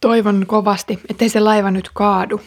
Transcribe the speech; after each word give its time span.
Toivon 0.00 0.44
kovasti, 0.46 0.98
ettei 1.10 1.28
se 1.28 1.40
laiva 1.40 1.70
nyt 1.70 1.90
kaadu. 1.94 2.40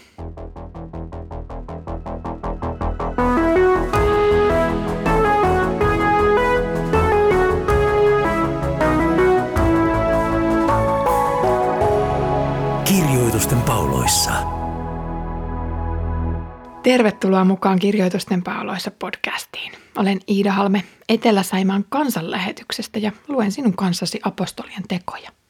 Kirjoitusten 12.86 13.62
pauloissa. 13.62 14.32
Tervetuloa 16.84 17.46
mukaan 17.46 17.80
Kirjoitusten 17.80 18.44
pauloissa 18.44 18.92
podcastiin. 18.92 19.72
Olen 19.98 20.20
Iida 20.30 20.52
Halme 20.52 20.84
Etelä-Saimaan 21.10 21.86
kansanlähetyksestä 21.90 23.00
ja 23.00 23.12
luen 23.28 23.52
sinun 23.52 23.76
kanssasi 23.76 24.20
apostolien 24.24 24.84
tekoja. 24.88 25.41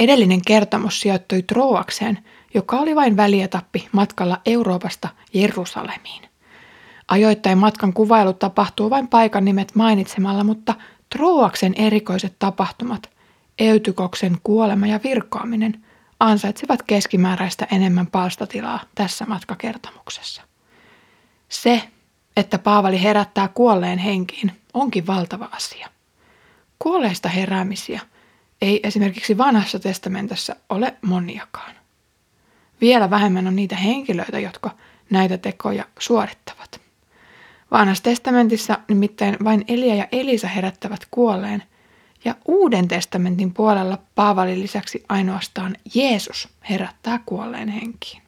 Edellinen 0.00 0.42
kertomus 0.46 1.00
sijoittui 1.00 1.42
Troakseen, 1.42 2.18
joka 2.54 2.76
oli 2.76 2.96
vain 2.96 3.16
välietappi 3.16 3.88
matkalla 3.92 4.40
Euroopasta 4.46 5.08
Jerusalemiin. 5.34 6.28
Ajoittain 7.08 7.58
matkan 7.58 7.92
kuvailu 7.92 8.32
tapahtuu 8.32 8.90
vain 8.90 9.08
paikan 9.08 9.44
nimet 9.44 9.74
mainitsemalla, 9.74 10.44
mutta 10.44 10.74
Troaksen 11.16 11.74
erikoiset 11.76 12.34
tapahtumat, 12.38 13.10
Eutykoksen 13.58 14.36
kuolema 14.42 14.86
ja 14.86 15.00
virkaaminen, 15.04 15.84
ansaitsivat 16.20 16.82
keskimääräistä 16.82 17.66
enemmän 17.72 18.06
palstatilaa 18.06 18.80
tässä 18.94 19.24
matkakertomuksessa. 19.28 20.42
Se, 21.48 21.82
että 22.36 22.58
Paavali 22.58 23.02
herättää 23.02 23.48
kuolleen 23.48 23.98
henkiin, 23.98 24.52
onkin 24.74 25.06
valtava 25.06 25.48
asia. 25.52 25.88
Kuolleista 26.78 27.28
heräämisiä– 27.28 28.00
ei 28.62 28.80
esimerkiksi 28.82 29.38
vanhassa 29.38 29.78
testamentissa 29.78 30.56
ole 30.68 30.94
moniakaan. 31.02 31.74
Vielä 32.80 33.10
vähemmän 33.10 33.46
on 33.46 33.56
niitä 33.56 33.76
henkilöitä, 33.76 34.38
jotka 34.38 34.70
näitä 35.10 35.38
tekoja 35.38 35.84
suorittavat. 35.98 36.80
Vanhassa 37.70 38.04
testamentissa 38.04 38.78
nimittäin 38.88 39.36
vain 39.44 39.64
Elia 39.68 39.94
ja 39.94 40.08
Elisa 40.12 40.48
herättävät 40.48 41.00
kuolleen, 41.10 41.62
ja 42.24 42.34
Uuden 42.48 42.88
testamentin 42.88 43.54
puolella 43.54 43.98
Paavalin 44.14 44.60
lisäksi 44.60 45.04
ainoastaan 45.08 45.76
Jeesus 45.94 46.48
herättää 46.70 47.20
kuolleen 47.26 47.68
henkiin. 47.68 48.22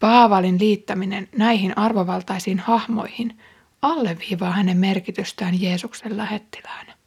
Paavalin 0.00 0.58
liittäminen 0.60 1.28
näihin 1.36 1.78
arvovaltaisiin 1.78 2.58
hahmoihin 2.58 3.38
alleviivaa 3.82 4.52
hänen 4.52 4.76
merkitystään 4.76 5.60
Jeesuksen 5.60 6.16
lähettiläänä. 6.16 6.97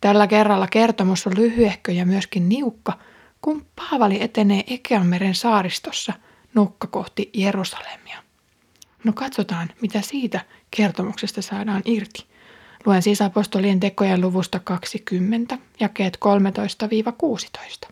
Tällä 0.00 0.26
kerralla 0.26 0.66
kertomus 0.66 1.26
on 1.26 1.36
lyhyehkö 1.36 1.92
ja 1.92 2.06
myöskin 2.06 2.48
niukka, 2.48 2.92
kun 3.40 3.66
Paavali 3.76 4.22
etenee 4.22 4.64
Ekeanmeren 4.66 5.34
saaristossa 5.34 6.12
nukka 6.54 6.86
kohti 6.86 7.30
Jerusalemia. 7.34 8.22
No 9.04 9.12
katsotaan, 9.12 9.68
mitä 9.82 10.00
siitä 10.00 10.40
kertomuksesta 10.70 11.42
saadaan 11.42 11.82
irti. 11.84 12.24
Luen 12.86 13.02
siis 13.02 13.22
apostolien 13.22 13.80
tekojen 13.80 14.20
luvusta 14.20 14.58
20, 14.58 15.58
jakeet 15.80 16.18
13-16. 17.86 17.90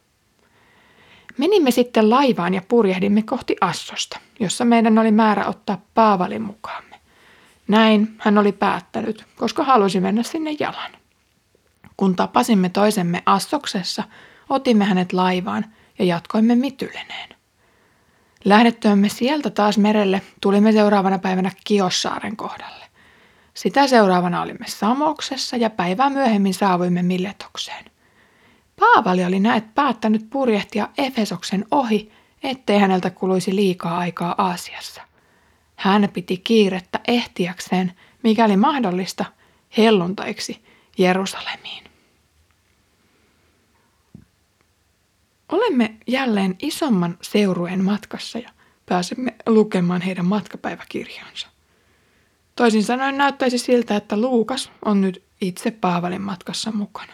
Menimme 1.38 1.70
sitten 1.70 2.10
laivaan 2.10 2.54
ja 2.54 2.62
purjehdimme 2.68 3.22
kohti 3.22 3.56
Assosta, 3.60 4.18
jossa 4.40 4.64
meidän 4.64 4.98
oli 4.98 5.10
määrä 5.10 5.46
ottaa 5.46 5.80
Paavalin 5.94 6.42
mukaamme. 6.42 7.00
Näin 7.68 8.14
hän 8.18 8.38
oli 8.38 8.52
päättänyt, 8.52 9.24
koska 9.36 9.64
halusi 9.64 10.00
mennä 10.00 10.22
sinne 10.22 10.56
jalan. 10.60 10.97
Kun 11.98 12.16
tapasimme 12.16 12.68
toisemme 12.68 13.22
Assoksessa, 13.26 14.04
otimme 14.48 14.84
hänet 14.84 15.12
laivaan 15.12 15.64
ja 15.98 16.04
jatkoimme 16.04 16.54
Mityleneen. 16.54 17.28
Lähdettyämme 18.44 19.08
sieltä 19.08 19.50
taas 19.50 19.78
merelle 19.78 20.22
tulimme 20.40 20.72
seuraavana 20.72 21.18
päivänä 21.18 21.50
Kiossaaren 21.64 22.36
kohdalle. 22.36 22.84
Sitä 23.54 23.86
seuraavana 23.86 24.42
olimme 24.42 24.66
Samoksessa 24.68 25.56
ja 25.56 25.70
päivää 25.70 26.10
myöhemmin 26.10 26.54
saavuimme 26.54 27.02
Milletokseen. 27.02 27.84
Paavali 28.80 29.24
oli 29.24 29.40
näet 29.40 29.74
päättänyt 29.74 30.30
purjehtia 30.30 30.88
Efesoksen 30.98 31.64
ohi, 31.70 32.12
ettei 32.42 32.78
häneltä 32.78 33.10
kuluisi 33.10 33.56
liikaa 33.56 33.98
aikaa 33.98 34.34
Aasiassa. 34.38 35.02
Hän 35.76 36.08
piti 36.12 36.36
kiirettä 36.36 37.00
ehtiäkseen, 37.08 37.92
mikäli 38.22 38.56
mahdollista, 38.56 39.24
helluntaiksi 39.76 40.64
Jerusalemiin. 40.98 41.87
Olemme 45.48 45.96
jälleen 46.06 46.56
isomman 46.62 47.18
seurueen 47.22 47.84
matkassa 47.84 48.38
ja 48.38 48.50
pääsemme 48.86 49.34
lukemaan 49.46 50.00
heidän 50.00 50.26
matkapäiväkirjansa. 50.26 51.48
Toisin 52.56 52.84
sanoen 52.84 53.18
näyttäisi 53.18 53.58
siltä, 53.58 53.96
että 53.96 54.16
Luukas 54.16 54.70
on 54.84 55.00
nyt 55.00 55.22
itse 55.40 55.70
Paavalin 55.70 56.22
matkassa 56.22 56.72
mukana. 56.72 57.12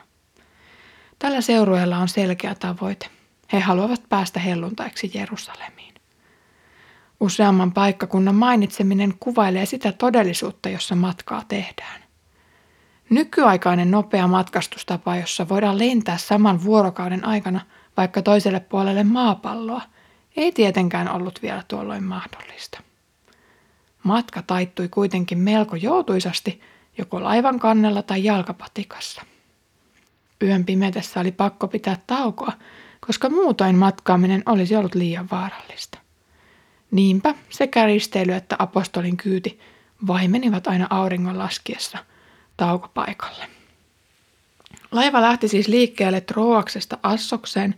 Tällä 1.19 1.41
seurueella 1.41 1.99
on 1.99 2.09
selkeä 2.09 2.55
tavoite. 2.55 3.06
He 3.53 3.61
haluavat 3.61 4.03
päästä 4.09 4.41
helluntaiksi 4.41 5.11
Jerusalemiin. 5.15 5.94
Useamman 7.21 7.73
paikkakunnan 7.73 8.34
mainitseminen 8.34 9.15
kuvailee 9.21 9.67
sitä 9.67 9.93
todellisuutta, 9.93 10.69
jossa 10.69 10.94
matkaa 10.94 11.43
tehdään. 11.49 12.05
Nykyaikainen 13.11 13.91
nopea 13.91 14.27
matkastustapa, 14.27 15.17
jossa 15.17 15.49
voidaan 15.49 15.78
lentää 15.78 16.19
saman 16.19 16.65
vuorokauden 16.65 17.25
aikana– 17.25 17.61
vaikka 17.97 18.22
toiselle 18.22 18.60
puolelle 18.60 19.05
maapalloa, 19.05 19.82
ei 20.37 20.53
tietenkään 20.53 21.09
ollut 21.09 21.43
vielä 21.43 21.62
tuolloin 21.69 22.05
mahdollista. 22.05 22.81
Matka 24.03 24.43
taittui 24.43 24.88
kuitenkin 24.88 25.38
melko 25.38 25.77
joutuisasti 25.77 26.60
joko 26.99 27.22
laivan 27.22 27.59
kannella 27.59 28.03
tai 28.03 28.25
jalkapatikassa. 28.25 29.22
Yön 30.43 30.65
pimetessä 30.65 31.21
oli 31.21 31.32
pakko 31.32 31.69
pitää 31.69 31.97
taukoa, 32.06 32.53
koska 33.06 33.31
muutoin 33.31 33.77
matkaaminen 33.77 34.43
olisi 34.47 34.76
ollut 34.76 34.94
liian 34.94 35.28
vaarallista. 35.31 35.99
Niinpä 36.91 37.34
sekä 37.50 37.87
risteily 37.87 38.32
että 38.32 38.56
apostolin 38.59 39.16
kyyti 39.16 39.61
vaimenivat 40.06 40.66
aina 40.66 40.87
auringon 40.91 41.38
laskiessa 41.38 41.99
taukopaikalle. 42.56 43.47
Laiva 44.94 45.21
lähti 45.21 45.49
siis 45.49 45.69
liikkeelle 45.69 46.21
Troaksesta 46.21 46.99
Assokseen, 47.03 47.75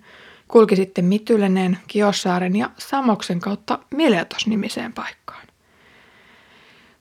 kulki 0.48 0.76
sitten 0.76 1.04
Mityleneen, 1.04 1.78
Kiossaaren 1.86 2.56
ja 2.56 2.70
Samoksen 2.78 3.40
kautta 3.40 3.78
Miletos-nimiseen 3.94 4.92
paikkaan. 4.92 5.46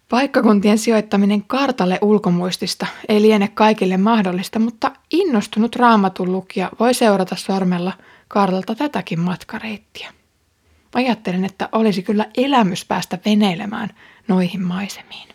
Paikkakuntien 0.09 0.77
sijoittaminen 0.77 1.43
kartalle 1.43 1.99
ulkomuistista 2.01 2.87
ei 3.09 3.21
liene 3.21 3.47
kaikille 3.47 3.97
mahdollista, 3.97 4.59
mutta 4.59 4.91
innostunut 5.11 5.75
raamatun 5.75 6.31
lukija 6.31 6.71
voi 6.79 6.93
seurata 6.93 7.35
sormella 7.35 7.93
kartalta 8.27 8.75
tätäkin 8.75 9.19
matkareittiä. 9.19 10.13
Ajattelen, 10.93 11.45
että 11.45 11.69
olisi 11.71 12.03
kyllä 12.03 12.25
elämys 12.37 12.85
päästä 12.85 13.19
veneilemään 13.25 13.89
noihin 14.27 14.63
maisemiin. 14.63 15.29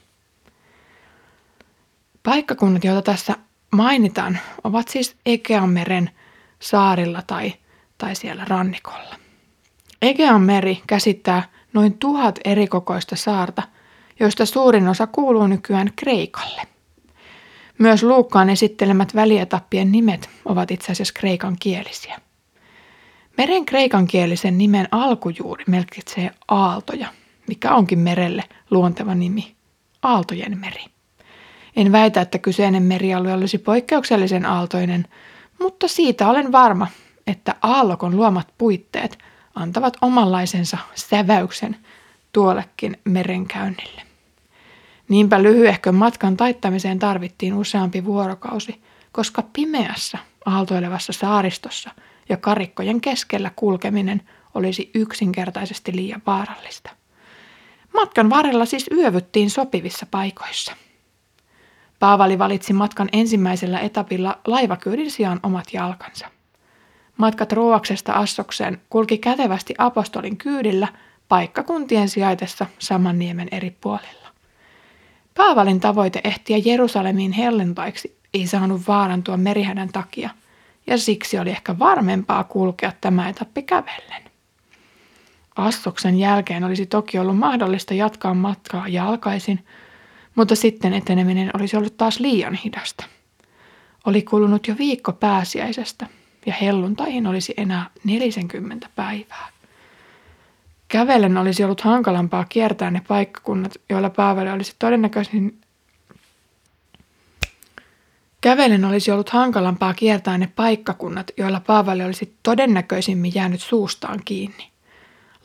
Paikkakunnat, 2.22 2.84
joita 2.84 3.02
tässä 3.02 3.36
mainitaan, 3.70 4.38
ovat 4.64 4.88
siis 4.88 5.16
Egeanmeren 5.26 6.10
saarilla 6.58 7.22
tai, 7.26 7.53
tai 7.98 8.14
siellä 8.14 8.44
rannikolla. 8.44 9.16
Egean 10.03 10.42
meri 10.42 10.82
käsittää 10.86 11.42
noin 11.72 11.98
tuhat 11.98 12.38
erikokoista 12.44 13.16
saarta, 13.16 13.62
joista 14.20 14.47
suurin 14.47 14.88
osa 14.88 15.06
kuuluu 15.06 15.47
nykyään 15.47 15.92
Kreikalle. 15.97 16.62
Myös 17.78 18.03
Luukkaan 18.03 18.50
esittelemät 18.50 19.14
välietappien 19.14 19.92
nimet 19.92 20.30
ovat 20.44 20.70
itse 20.70 20.92
asiassa 20.92 21.14
kreikan 21.14 21.56
kielisiä. 21.60 22.20
Meren 23.36 23.64
kreikan 23.64 24.06
kielisen 24.06 24.59
nimen 24.59 24.89
alkujuuri 24.91 25.65
merkitsee 25.66 26.30
aaltoja, 26.48 27.09
mikä 27.48 27.74
onkin 27.74 27.98
merelle 27.98 28.44
luonteva 28.71 29.15
nimi, 29.15 29.54
Aaltojen 30.03 30.59
meri. 30.59 30.84
En 31.76 31.92
väitä, 31.92 32.20
että 32.20 32.38
kyseinen 32.38 32.82
merialue 32.82 33.32
olisi 33.32 33.58
poikkeuksellisen 33.58 34.46
aaltoinen, 34.46 35.06
mutta 35.60 35.88
siitä 35.88 36.28
olen 36.28 36.52
varma, 36.52 36.86
että 37.26 37.54
aallokon 37.62 38.16
luomat 38.16 38.48
puitteet 38.58 39.18
antavat 39.54 39.96
omanlaisensa 40.00 40.78
säväyksen 40.94 41.76
tuollekin 42.32 42.96
merenkäynnille. 43.04 44.02
Niinpä 45.08 45.42
lyhyehkön 45.42 45.94
matkan 45.94 46.36
taittamiseen 46.36 46.98
tarvittiin 46.98 47.54
useampi 47.54 48.04
vuorokausi, 48.04 48.80
koska 49.12 49.42
pimeässä 49.52 50.18
aaltoilevassa 50.46 51.12
saaristossa 51.12 51.90
ja 52.28 52.36
karikkojen 52.36 53.00
keskellä 53.00 53.50
kulkeminen 53.56 54.22
olisi 54.54 54.90
yksinkertaisesti 54.94 55.96
liian 55.96 56.22
vaarallista. 56.26 56.90
Matkan 57.94 58.30
varrella 58.30 58.64
siis 58.64 58.86
yövyttiin 58.92 59.50
sopivissa 59.50 60.06
paikoissa– 60.10 60.76
Paavali 62.00 62.38
valitsi 62.38 62.72
matkan 62.72 63.08
ensimmäisellä 63.12 63.78
etapilla 63.78 64.38
laivakyydin 64.47 65.10
sijaan 65.10 65.41
omat 65.42 65.64
jalkansa. 65.72 66.26
Matka 67.16 67.47
Troaksesta 67.47 68.12
Assokseen 68.12 68.80
kulki 68.91 69.18
kätevästi 69.18 69.74
apostolin 69.78 70.36
kyydillä 70.36 70.88
paikkakuntien 71.28 72.08
sijaitessa 72.08 72.66
saman 72.78 73.18
niemen 73.18 73.48
eri 73.52 73.76
puolilla. 73.80 74.28
Paavalin 75.36 75.80
tavoite 75.80 76.20
ehtiä 76.24 76.56
Jerusalemiin 76.64 77.32
hellentaiksi 77.32 78.16
ei 78.34 78.46
saanut 78.46 78.88
vaarantua 78.88 79.36
merihädän 79.36 79.88
takia, 79.88 80.30
ja 80.86 80.98
siksi 80.98 81.38
oli 81.38 81.50
ehkä 81.50 81.78
varmempaa 81.78 82.44
kulkea 82.44 82.92
tämä 83.00 83.28
etappi 83.28 83.62
kävellen. 83.62 84.22
Assoksen 85.56 86.18
jälkeen 86.18 86.64
olisi 86.64 86.86
toki 86.86 87.18
ollut 87.18 87.38
mahdollista 87.38 87.94
jatkaa 87.94 88.34
matkaa 88.34 88.88
jalkaisin, 88.88 89.64
mutta 90.34 90.54
sitten 90.54 90.94
eteneminen 90.94 91.50
olisi 91.54 91.77
ollut 91.77 91.97
taas 91.97 92.21
liian 92.21 92.54
hidasta. 92.54 93.04
Oli 94.04 94.22
kulunut 94.22 94.68
jo 94.68 94.74
viikko 94.78 95.12
pääsiäisestä 95.12 96.06
ja 96.47 96.53
helluntaihin 96.53 97.27
olisi 97.27 97.54
enää 97.56 97.91
40 98.04 98.88
päivää. 98.97 99.48
Kävellen 100.88 101.36
olisi 101.36 101.65
ollut 101.65 101.80
hankalampaa 101.80 102.44
kiertää 102.44 102.91
ne 102.91 103.03
paikkakunnat, 103.09 103.74
joilla 103.88 104.10
Paavali 104.10 104.50
olisi 104.50 104.74
todennäköisin 104.78 105.60
Kävellen 108.41 108.84
olisi 108.84 109.10
ollut 109.10 109.30
hankalampaa 109.30 109.94
kiertää 109.94 110.38
ne 110.38 110.47
paikkakunnat, 110.56 111.30
joilla 111.36 111.60
Paavali 111.60 112.04
olisi 112.04 112.34
todennäköisimmin 112.42 113.32
jäänyt 113.34 113.60
suustaan 113.60 114.21
kiinni. 114.24 114.71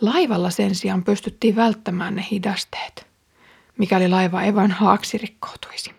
Laivalla 0.02 0.50
sen 0.50 0.76
sijaan 0.76 1.04
pystyttiin 1.04 1.56
välttämään 1.56 2.16
ne 2.16 2.26
hidasteet, 2.32 3.08
mikäli 3.78 4.08
laiva 4.10 4.42
ei 4.42 4.56
vain 4.56 4.72
haaksi 4.72 5.18
rikkoutuisi. 5.18 5.92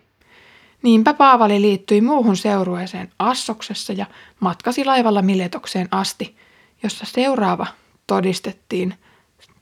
Niinpä 0.81 1.13
Paavali 1.13 1.61
liittyi 1.61 2.01
muuhun 2.01 2.37
seurueeseen 2.37 3.11
Assoksessa 3.19 3.93
ja 3.93 4.05
matkasi 4.39 4.85
laivalla 4.85 5.21
Miletokseen 5.21 5.87
asti, 5.91 6.37
jossa 6.83 7.05
seuraava 7.05 7.67
todistettiin 8.07 8.93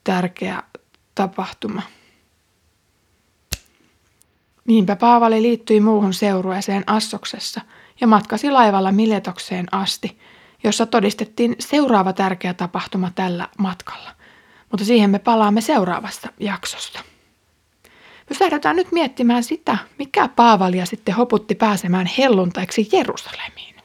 tärkeä 0.04 0.64
tapahtuma. 1.16 1.82
Niinpä 4.66 4.96
Paavali 4.96 5.42
liittyi 5.42 5.80
muuhun 5.80 6.14
seurueeseen 6.14 6.84
Assoksessa 6.88 7.62
ja 8.02 8.08
matkasi 8.08 8.52
laivalla 8.52 8.92
Miletokseen 8.92 9.66
asti, 9.72 10.20
jossa 10.64 10.86
todistettiin 10.86 11.56
seuraava 11.60 12.14
tärkeä 12.14 12.54
tapahtuma 12.54 13.12
tällä 13.16 13.50
matkalla. 13.58 14.12
Mutta 14.72 14.86
siihen 14.86 15.10
me 15.10 15.20
palaamme 15.20 15.62
seuraavassa 15.62 16.30
jaksossa. 16.40 17.00
Jos 18.30 18.42
lähdetään 18.42 18.76
nyt 18.76 18.92
miettimään 18.92 19.44
sitä, 19.44 19.78
mikä 20.00 20.28
Paavalia 20.28 20.86
sitten 20.86 21.16
hoputti 21.16 21.56
pääsemään 21.56 22.10
helluntaiksi 22.18 22.90
Jerusalemiin. 22.92 23.76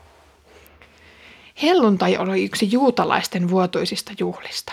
Helluntai 1.62 2.16
oli 2.16 2.44
yksi 2.44 2.72
juutalaisten 2.72 3.50
vuotuisista 3.50 4.12
juhlista. 4.19 4.72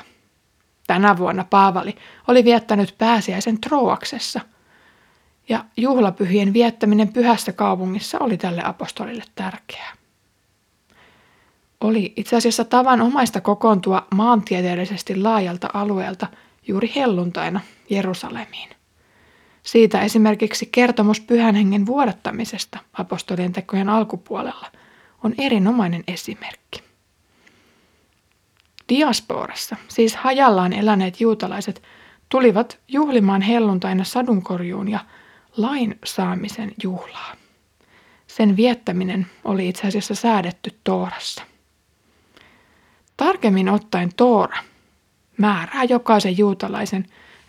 Tänä 0.87 1.17
vuonna 1.17 1.45
Paavali 1.49 1.95
oli 2.27 2.43
viettänyt 2.43 2.95
pääsiäisen 2.97 3.61
Troaksessa, 3.61 4.41
ja 5.49 5.65
juhlapyhien 5.77 6.53
viettäminen 6.53 7.13
pyhässä 7.13 7.53
kaupungissa 7.53 8.19
oli 8.19 8.37
tälle 8.37 8.61
apostolille 8.65 9.23
tärkeää. 9.35 9.93
Oli 11.81 12.13
itse 12.15 12.35
asiassa 12.35 12.65
tavanomaista 12.65 13.41
kokoontua 13.41 14.07
maantieteellisesti 14.15 15.15
laajalta 15.15 15.67
alueelta 15.73 16.27
juuri 16.67 16.91
helluntaina 16.95 17.59
Jerusalemiin. 17.89 18.76
Siitä 19.67 20.01
esimerkiksi 20.01 20.65
kertomus 20.71 21.21
pyhän 21.21 21.55
hengen 21.55 21.85
vuodattamisesta 21.85 22.79
apostolien 22.93 23.53
tekojen 23.53 23.89
alkupuolella 23.89 24.71
on 25.23 25.33
erinomainen 25.37 26.03
esimerkki. 26.07 26.83
Diasporassa, 28.89 29.75
siis 29.87 30.15
hajallaan 30.15 30.73
eläneet 30.73 31.21
juutalaiset, 31.21 31.83
tulivat 32.29 32.79
juhlimaan 32.87 33.41
helluntaina 33.41 34.03
sadunkorjuun 34.03 34.91
ja 34.91 34.99
lain 35.57 35.99
saamisen 36.05 36.71
juhlaa. 36.83 37.35
Sen 38.27 38.57
viettäminen 38.57 39.27
oli 39.43 39.69
itse 39.69 39.87
asiassa 39.87 40.15
säädetty 40.15 40.75
Toorassa. 40.83 41.43
Tarkemmin 43.17 43.69
ottaen 43.69 44.09
Toora 44.17 44.57
määrää 45.37 45.83
jokaisen 45.83 46.37
juutalaisen 46.37 47.05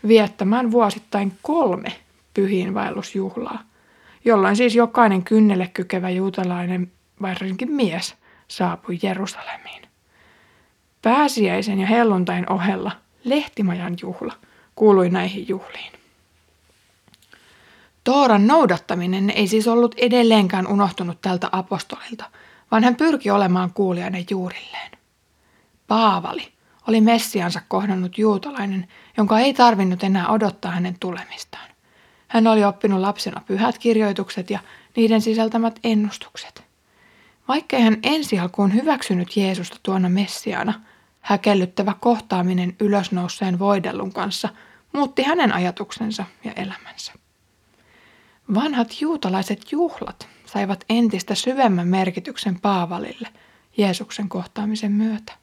viettämään 0.07 0.71
vuosittain 0.71 1.37
kolme 1.41 1.95
pyhiinvaellusjuhlaa, 2.33 3.63
jolloin 4.25 4.55
siis 4.55 4.75
jokainen 4.75 5.23
kynnelle 5.23 5.67
kykevä 5.67 6.09
juutalainen, 6.09 6.91
varsinkin 7.21 7.71
mies, 7.71 8.15
saapui 8.47 8.99
Jerusalemiin. 9.01 9.81
Pääsiäisen 11.01 11.79
ja 11.79 11.87
helluntain 11.87 12.51
ohella 12.51 12.91
lehtimajan 13.23 13.95
juhla 14.01 14.33
kuului 14.75 15.09
näihin 15.09 15.47
juhliin. 15.47 15.91
Tooran 18.03 18.47
noudattaminen 18.47 19.29
ei 19.29 19.47
siis 19.47 19.67
ollut 19.67 19.95
edelleenkään 19.97 20.67
unohtunut 20.67 21.21
tältä 21.21 21.49
apostolilta, 21.51 22.25
vaan 22.71 22.83
hän 22.83 22.95
pyrki 22.95 23.31
olemaan 23.31 23.73
kuulijainen 23.73 24.25
juurilleen. 24.29 24.91
Paavali 25.87 26.51
oli 26.87 27.01
Messiansa 27.01 27.61
kohdannut 27.67 28.17
juutalainen, 28.17 28.87
jonka 29.17 29.39
ei 29.39 29.53
tarvinnut 29.53 30.03
enää 30.03 30.29
odottaa 30.29 30.71
hänen 30.71 30.95
tulemistaan. 30.99 31.69
Hän 32.29 32.47
oli 32.47 32.65
oppinut 32.65 32.99
lapsena 32.99 33.41
pyhät 33.45 33.77
kirjoitukset 33.77 34.49
ja 34.49 34.59
niiden 34.95 35.21
sisältämät 35.21 35.79
ennustukset. 35.83 36.63
Vaikkei 37.47 37.81
hän 37.81 37.97
ensi 38.03 38.39
alkuun 38.39 38.73
hyväksynyt 38.73 39.37
Jeesusta 39.37 39.77
tuona 39.83 40.09
Messiana, 40.09 40.73
häkellyttävä 41.21 41.93
kohtaaminen 41.99 42.75
ylösnouseen 42.79 43.59
voidellun 43.59 44.13
kanssa 44.13 44.49
muutti 44.93 45.23
hänen 45.23 45.53
ajatuksensa 45.53 46.25
ja 46.43 46.51
elämänsä. 46.51 47.13
Vanhat 48.53 49.01
juutalaiset 49.01 49.71
juhlat 49.71 50.27
saivat 50.45 50.85
entistä 50.89 51.35
syvemmän 51.35 51.87
merkityksen 51.87 52.59
Paavalille 52.59 53.27
Jeesuksen 53.77 54.29
kohtaamisen 54.29 54.91
myötä. 54.91 55.33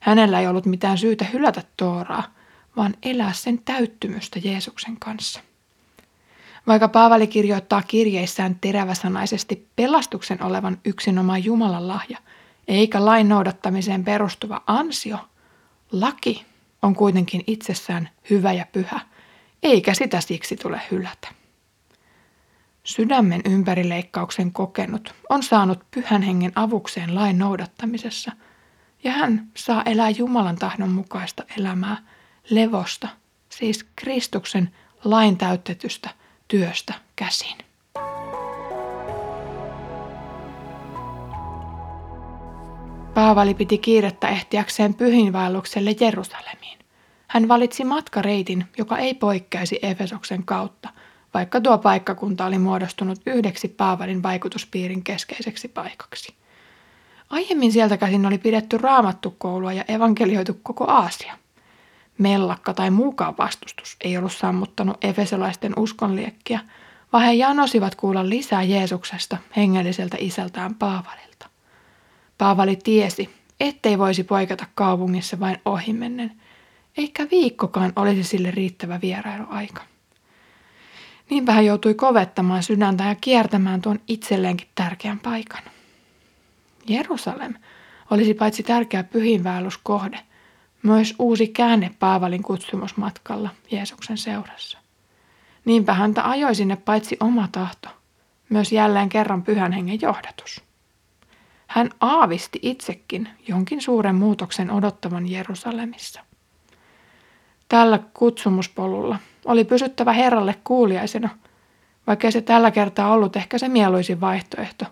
Hänellä 0.00 0.40
ei 0.40 0.46
ollut 0.46 0.66
mitään 0.66 0.98
syytä 0.98 1.24
hylätä 1.24 1.62
Tooraa, 1.76 2.34
vaan 2.76 2.94
elää 3.02 3.32
sen 3.32 3.58
täyttymystä 3.64 4.38
Jeesuksen 4.38 4.96
kanssa. 4.96 5.40
Vaikka 6.66 6.88
Paavali 6.88 7.26
kirjoittaa 7.26 7.82
kirjeissään 7.82 8.56
teräväsanaisesti 8.60 9.68
pelastuksen 9.76 10.42
olevan 10.42 10.78
yksinomaan 10.84 11.44
Jumalan 11.44 11.88
lahja, 11.88 12.18
eikä 12.68 13.04
lain 13.04 13.28
noudattamiseen 13.28 14.04
perustuva 14.04 14.62
ansio, 14.66 15.18
laki 15.92 16.46
on 16.82 16.94
kuitenkin 16.94 17.44
itsessään 17.46 18.08
hyvä 18.30 18.52
ja 18.52 18.66
pyhä, 18.72 19.00
eikä 19.62 19.94
sitä 19.94 20.20
siksi 20.20 20.56
tule 20.56 20.80
hylätä. 20.90 21.28
Sydämen 22.84 23.40
ympärileikkauksen 23.44 24.52
kokenut 24.52 25.14
on 25.28 25.42
saanut 25.42 25.84
pyhän 25.90 26.22
hengen 26.22 26.52
avukseen 26.54 27.14
lain 27.14 27.38
noudattamisessa, 27.38 28.32
ja 29.04 29.12
hän 29.12 29.50
saa 29.56 29.82
elää 29.82 30.10
Jumalan 30.10 30.56
tahdon 30.56 30.90
mukaista 30.90 31.44
elämää 31.58 31.96
levosta, 32.50 33.08
siis 33.48 33.86
Kristuksen 33.96 34.74
lain 35.04 35.36
täytetystä 35.36 36.10
työstä 36.52 36.94
käsin. 37.16 37.56
Paavali 43.14 43.54
piti 43.54 43.78
kiirettä 43.78 44.28
ehtiäkseen 44.28 44.94
pyhinvaellukselle 44.94 45.94
Jerusalemiin. 46.00 46.78
Hän 47.28 47.48
valitsi 47.48 47.84
matkareitin, 47.84 48.64
joka 48.78 48.98
ei 48.98 49.14
poikkeaisi 49.14 49.78
Efesoksen 49.82 50.44
kautta, 50.44 50.88
vaikka 51.34 51.60
tuo 51.60 51.78
paikkakunta 51.78 52.46
oli 52.46 52.58
muodostunut 52.58 53.18
yhdeksi 53.26 53.68
Paavalin 53.68 54.22
vaikutuspiirin 54.22 55.04
keskeiseksi 55.04 55.68
paikaksi. 55.68 56.34
Aiemmin 57.30 57.72
sieltä 57.72 57.96
käsin 57.96 58.26
oli 58.26 58.38
pidetty 58.38 58.78
raamattukoulua 58.78 59.72
ja 59.72 59.84
evankelioitu 59.88 60.60
koko 60.62 60.84
Aasia. 60.90 61.41
Mellakka 62.22 62.74
tai 62.74 62.90
muukaan 62.90 63.34
vastustus 63.38 63.96
ei 64.00 64.16
ollut 64.16 64.32
sammuttanut 64.32 65.04
efesolaisten 65.04 65.72
uskonliekkiä, 65.76 66.60
vaan 67.12 67.24
he 67.24 67.32
janosivat 67.32 67.94
kuulla 67.94 68.28
lisää 68.28 68.62
Jeesuksesta 68.62 69.36
hengelliseltä 69.56 70.16
isältään 70.20 70.74
Paavalilta. 70.74 71.48
Paavali 72.38 72.76
tiesi, 72.76 73.30
ettei 73.60 73.98
voisi 73.98 74.24
poikata 74.24 74.66
kaupungissa 74.74 75.40
vain 75.40 75.58
ohimennen, 75.64 76.32
eikä 76.96 77.26
viikkokaan 77.30 77.92
olisi 77.96 78.24
sille 78.24 78.50
riittävä 78.50 79.00
vierailuaika. 79.00 79.82
Niinpä 81.30 81.52
hän 81.52 81.66
joutui 81.66 81.94
kovettamaan 81.94 82.62
sydäntä 82.62 83.04
ja 83.04 83.14
kiertämään 83.14 83.82
tuon 83.82 84.00
itselleenkin 84.08 84.68
tärkeän 84.74 85.18
paikan. 85.18 85.62
Jerusalem 86.86 87.54
olisi 88.10 88.34
paitsi 88.34 88.62
tärkeä 88.62 89.04
pyhinvaelluskohde, 89.04 90.18
myös 90.82 91.14
uusi 91.18 91.48
käänne 91.48 91.90
Paavalin 91.98 92.42
kutsumusmatkalla 92.42 93.50
Jeesuksen 93.70 94.18
seurassa. 94.18 94.78
Niinpä 95.64 95.94
häntä 95.94 96.30
ajoi 96.30 96.54
sinne 96.54 96.76
paitsi 96.76 97.16
oma 97.20 97.48
tahto, 97.52 97.88
myös 98.48 98.72
jälleen 98.72 99.08
kerran 99.08 99.42
pyhän 99.42 99.72
hengen 99.72 99.98
johdatus. 100.02 100.62
hän 101.66 101.90
aavisti 102.00 102.58
itsekin 102.62 103.28
jonkin 103.48 103.82
suuren 103.82 104.14
muutoksen 104.14 104.70
odottavan 104.70 105.30
Jerusalemissa. 105.30 106.20
Tällä 107.68 107.98
kutsumuspolulla 108.14 109.18
oli 109.44 109.64
pysyttävä 109.64 110.12
Herralle 110.12 110.54
kuuliaisena, 110.64 111.28
vaikka 112.06 112.30
se 112.30 112.40
tällä 112.40 112.70
kertaa 112.70 113.12
ollut 113.12 113.36
ehkä 113.36 113.58
se 113.58 113.68
mieluisin 113.68 114.20
vaihtoehto, 114.20 114.84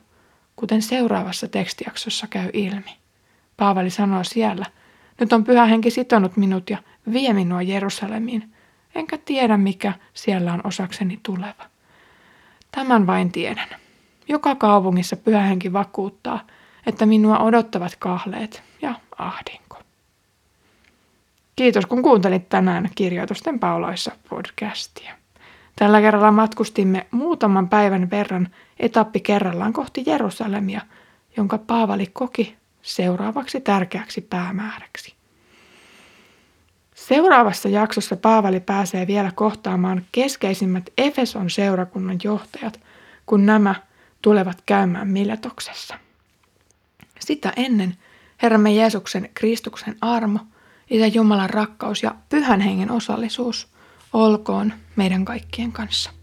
kuten 0.57 0.83
seuraavassa 0.83 1.49
tekstijaksossa 1.49 2.27
käy 2.27 2.51
ilmi. 2.53 2.97
Paavali 3.57 3.91
sanoo 3.91 4.25
siellä, 4.25 4.67
nyt 5.21 5.33
on 5.33 5.45
pyhä 5.45 5.67
henki 5.67 5.91
sitonut 5.91 6.37
minut 6.37 6.71
ja 6.71 6.79
vie 7.13 7.33
minua 7.33 7.63
Jerusalemiin, 7.63 8.53
enkä 8.95 9.19
tiedä 9.25 9.57
mikä 9.57 9.93
siellä 10.15 10.53
on 10.53 10.61
osakseni 10.65 11.21
tuleva. 11.23 11.65
Tämän 12.73 13.07
vain 13.07 13.33
tiedän. 13.33 13.69
Joka 14.29 14.55
kaupungissa 14.55 15.17
pyhä 15.17 15.41
henki 15.41 15.73
vakuuttaa, 15.73 16.41
että 16.87 17.07
minua 17.07 17.39
odottavat 17.39 17.97
kahleet 17.99 18.63
ja 18.83 18.95
ahdinko. 19.19 19.77
Kiitos 21.57 21.87
kun 21.87 22.03
kuuntelit 22.03 22.49
tänään 22.49 22.91
Kirjoitusten 22.95 23.59
pauloissa 23.59 24.13
podcastia. 24.29 25.15
Tällä 25.77 26.01
kerralla 26.01 26.33
matkustimme 26.33 27.07
muutaman 27.11 27.69
päivän 27.69 28.11
verran 28.11 28.49
etappi 28.79 29.21
kerrallaan 29.21 29.73
kohti 29.73 30.03
Jerusalemia, 30.07 30.81
jonka 31.37 31.59
Paavali 31.59 32.07
koki 32.13 32.60
seuraavaksi 32.83 33.61
tärkeäksi 33.61 34.21
päämääräksi. 34.21 35.15
Seuraavassa 36.95 37.69
jaksossa 37.69 38.17
Paavali 38.17 38.61
pääsee 38.61 39.07
vielä 39.07 39.33
kohtaamaan 39.35 40.07
keskeisimmät 40.13 40.91
Efeson 40.99 41.51
seurakunnan 41.51 42.19
johtajat, 42.25 42.81
kun 43.27 43.47
nämä 43.47 43.75
tulevat 44.23 44.63
käymään 44.67 45.09
Miletoksessa. 45.09 45.99
Sitä 47.21 47.53
ennen 47.57 47.97
Herramme 48.43 48.73
Jeesuksen 48.73 49.31
Kristuksen 49.35 49.97
armo, 50.01 50.39
Isä 50.91 51.07
Jumalan 51.07 51.51
rakkaus 51.51 52.03
ja 52.03 52.15
Pyhän 52.29 52.61
Hengen 52.61 52.91
osallisuus 52.91 53.69
olkoon 54.13 54.73
meidän 54.97 55.25
kaikkien 55.25 55.73
kanssa. 55.73 56.20